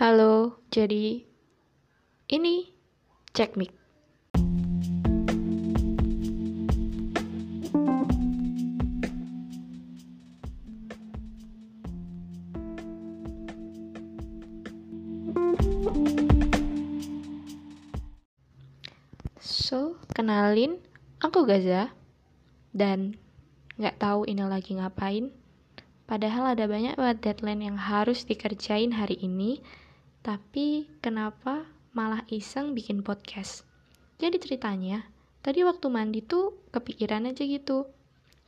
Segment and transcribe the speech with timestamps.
[0.00, 1.28] Halo, jadi
[2.32, 2.72] ini
[3.36, 3.68] cek mic.
[19.36, 20.80] So, kenalin,
[21.20, 21.92] aku Gaza
[22.72, 23.20] dan
[23.76, 25.28] nggak tahu ini lagi ngapain.
[26.08, 29.60] Padahal ada banyak banget deadline yang harus dikerjain hari ini,
[30.20, 31.64] tapi kenapa
[31.96, 33.64] malah iseng bikin podcast?
[34.20, 35.08] Jadi ceritanya,
[35.40, 37.88] tadi waktu mandi tuh kepikiran aja gitu.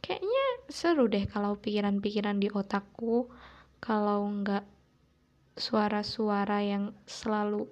[0.04, 3.32] Kayaknya seru deh kalau pikiran-pikiran di otakku,
[3.80, 4.68] kalau nggak
[5.56, 7.68] suara-suara yang selalu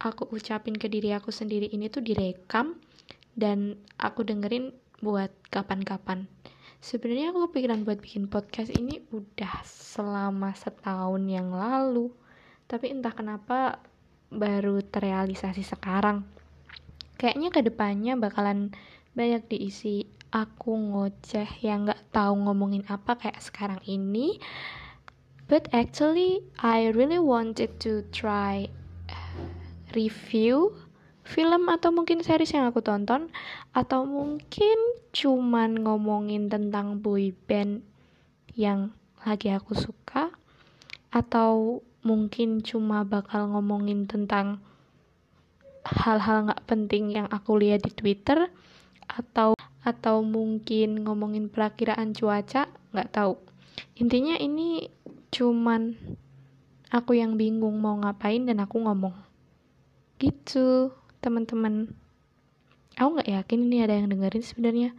[0.00, 2.80] aku ucapin ke diri aku sendiri ini tuh direkam
[3.36, 4.72] dan aku dengerin
[5.04, 6.28] buat kapan-kapan.
[6.80, 12.08] Sebenarnya aku kepikiran buat bikin podcast ini udah selama setahun yang lalu.
[12.70, 13.82] Tapi entah kenapa
[14.30, 16.22] baru terrealisasi sekarang.
[17.18, 18.70] Kayaknya ke depannya bakalan
[19.18, 24.38] banyak diisi aku ngoceh yang gak tahu ngomongin apa kayak sekarang ini.
[25.50, 28.70] But actually, I really wanted to try
[29.90, 30.78] review
[31.26, 33.34] film atau mungkin series yang aku tonton
[33.74, 34.78] atau mungkin
[35.10, 37.82] cuman ngomongin tentang boy band
[38.54, 38.94] yang
[39.26, 40.30] lagi aku suka
[41.10, 44.60] atau mungkin cuma bakal ngomongin tentang
[45.84, 48.48] hal-hal nggak penting yang aku lihat di Twitter
[49.08, 53.40] atau atau mungkin ngomongin perakiraan cuaca nggak tahu.
[53.96, 54.92] Intinya ini
[55.32, 55.96] cuman
[56.92, 59.16] aku yang bingung mau ngapain dan aku ngomong.
[60.20, 60.92] Gitu
[61.24, 61.96] teman-teman.
[63.00, 64.90] Aku nggak yakin ini ada yang dengerin sebenarnya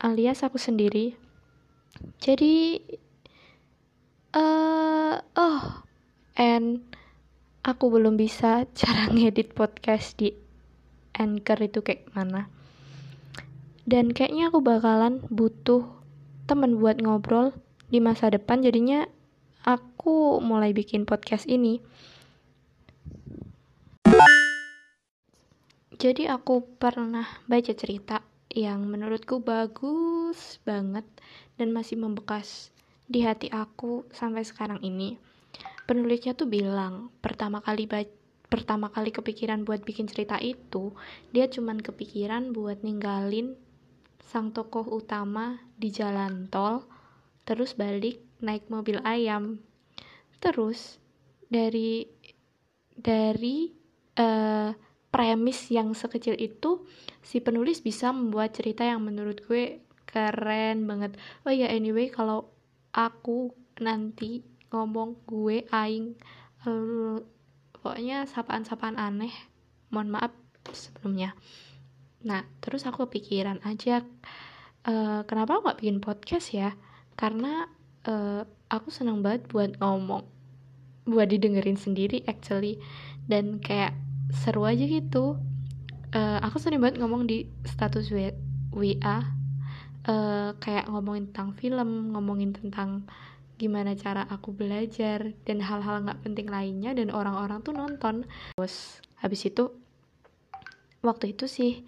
[0.00, 1.16] alias aku sendiri.
[2.20, 2.82] Jadi
[4.36, 5.83] uh, oh
[6.34, 6.82] and
[7.66, 10.34] aku belum bisa cara ngedit podcast di
[11.14, 12.50] anchor itu kayak mana
[13.84, 15.84] dan kayaknya aku bakalan butuh
[16.48, 17.52] teman buat ngobrol
[17.92, 18.64] di masa depan.
[18.64, 19.04] Jadinya
[19.60, 21.84] aku mulai bikin podcast ini.
[26.00, 31.04] Jadi aku pernah baca cerita yang menurutku bagus banget
[31.60, 32.72] dan masih membekas
[33.04, 35.20] di hati aku sampai sekarang ini.
[35.84, 37.84] Penulisnya tuh bilang, pertama kali
[38.48, 40.96] pertama kali kepikiran buat bikin cerita itu,
[41.34, 43.58] dia cuman kepikiran buat ninggalin
[44.24, 46.88] sang tokoh utama di jalan tol,
[47.44, 49.60] terus balik naik mobil ayam.
[50.40, 50.96] Terus
[51.52, 52.08] dari
[52.94, 53.68] dari
[54.18, 54.70] uh,
[55.14, 56.82] premis yang sekecil itu
[57.22, 59.78] si penulis bisa membuat cerita yang menurut gue
[60.10, 61.14] keren banget
[61.46, 62.50] oh ya anyway kalau
[62.90, 64.42] aku nanti
[64.74, 66.18] ngomong gue aing
[66.66, 67.22] uh,
[67.78, 69.32] pokoknya sapaan-sapaan aneh
[69.94, 70.34] mohon maaf
[70.74, 71.38] sebelumnya.
[72.26, 74.02] Nah terus aku kepikiran aja
[74.88, 76.74] uh, kenapa aku gak bikin podcast ya?
[77.14, 77.70] Karena
[78.08, 80.26] uh, aku senang banget buat ngomong
[81.04, 82.80] buat didengerin sendiri actually.
[83.24, 83.96] Dan kayak
[84.32, 85.36] seru aja gitu.
[86.14, 88.24] Uh, aku sering banget ngomong di status WA
[88.74, 89.20] uh,
[90.04, 93.08] eh, kayak ngomongin tentang film ngomongin tentang
[93.54, 98.26] gimana cara aku belajar dan hal-hal nggak penting lainnya dan orang-orang tuh nonton.
[98.58, 99.70] Terus habis itu
[101.04, 101.86] waktu itu sih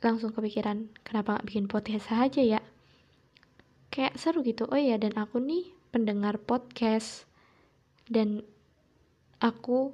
[0.00, 2.60] langsung kepikiran kenapa nggak bikin podcast saja ya?
[3.92, 7.28] Kayak seru gitu oh ya dan aku nih pendengar podcast
[8.08, 8.44] dan
[9.38, 9.92] aku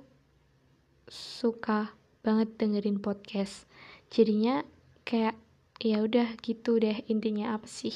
[1.11, 1.93] suka
[2.25, 3.67] banget dengerin podcast.
[4.09, 4.63] Jadinya
[5.03, 5.37] kayak
[5.83, 7.93] ya udah gitu deh intinya apa sih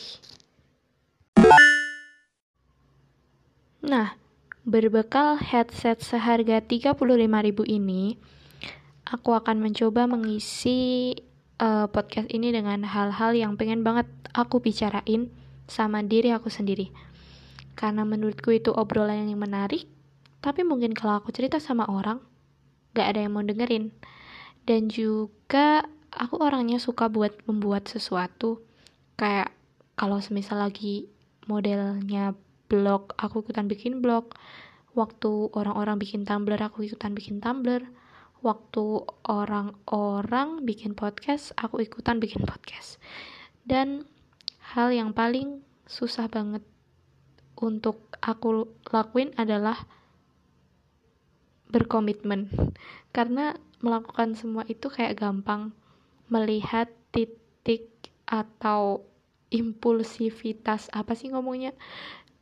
[3.89, 4.15] nah
[4.69, 6.95] berbekal headset seharga 35.000
[7.65, 8.21] ini
[9.09, 11.17] aku akan mencoba mengisi
[11.57, 14.05] uh, podcast ini dengan hal-hal yang pengen banget
[14.37, 15.33] aku bicarain
[15.69, 16.93] sama diri aku sendiri.
[17.73, 19.89] Karena menurutku itu obrolan yang menarik
[20.39, 22.23] tapi mungkin kalau aku cerita sama orang
[22.95, 23.91] gak ada yang mau dengerin.
[24.69, 28.63] Dan juga aku orangnya suka buat membuat sesuatu.
[29.19, 29.51] Kayak
[29.99, 31.11] kalau semisal lagi
[31.49, 32.37] modelnya
[32.69, 34.37] blog aku ikutan bikin blog.
[34.93, 37.89] Waktu orang-orang bikin tumblr aku ikutan bikin tumblr.
[38.39, 38.85] Waktu
[39.27, 43.03] orang-orang bikin podcast aku ikutan bikin podcast.
[43.67, 44.07] Dan
[44.77, 46.63] hal yang paling susah banget
[47.59, 49.89] untuk aku lakuin adalah
[51.73, 52.49] berkomitmen.
[53.11, 55.75] Karena melakukan semua itu kayak gampang
[56.29, 59.03] melihat titik atau
[59.49, 60.93] impulsivitas.
[60.93, 61.73] Apa sih ngomongnya?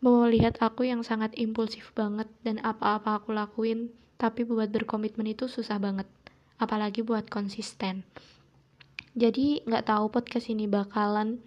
[0.04, 5.80] Melihat aku yang sangat impulsif banget dan apa-apa aku lakuin tapi buat berkomitmen itu susah
[5.80, 6.08] banget.
[6.56, 8.04] Apalagi buat konsisten.
[9.16, 11.40] Jadi nggak tahu podcast ini bakalan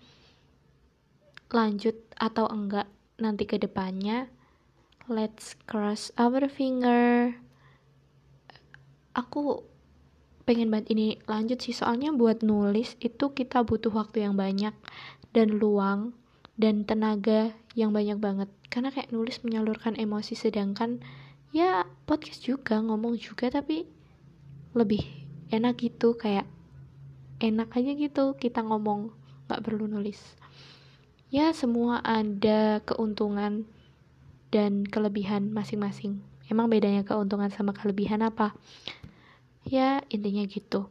[1.53, 2.89] lanjut atau enggak
[3.21, 4.29] nanti ke depannya.
[5.09, 7.33] Let's cross our finger.
[9.17, 9.65] Aku
[10.50, 14.73] pengen banget ini lanjut sih soalnya buat nulis itu kita butuh waktu yang banyak
[15.34, 16.14] dan luang
[16.60, 18.50] dan tenaga yang banyak banget.
[18.68, 21.02] Karena kayak nulis menyalurkan emosi sedangkan
[21.50, 23.90] ya podcast juga ngomong juga tapi
[24.78, 25.02] lebih
[25.50, 26.46] enak gitu kayak
[27.42, 29.10] enak aja gitu kita ngomong
[29.50, 30.20] nggak perlu nulis.
[31.30, 33.66] Ya semua ada keuntungan
[34.50, 36.22] dan kelebihan masing-masing.
[36.50, 38.58] Emang bedanya keuntungan sama kelebihan apa?
[39.66, 40.90] Ya intinya gitu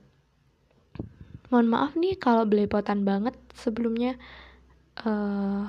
[1.49, 4.17] mohon maaf nih kalau belepotan banget sebelumnya
[5.05, 5.69] uh,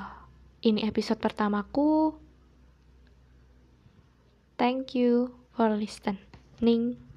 [0.64, 2.16] ini episode pertamaku.
[4.60, 7.09] Thank you for listening.